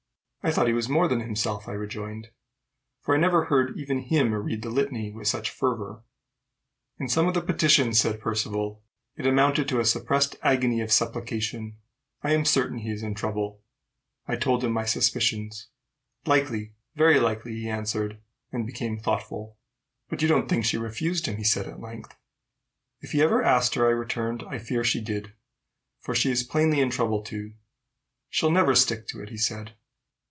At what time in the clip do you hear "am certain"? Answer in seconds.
12.33-12.79